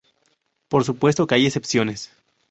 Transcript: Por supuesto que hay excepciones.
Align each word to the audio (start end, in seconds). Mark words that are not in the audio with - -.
Por 0.67 0.83
supuesto 0.83 1.27
que 1.27 1.35
hay 1.35 1.45
excepciones. 1.45 2.09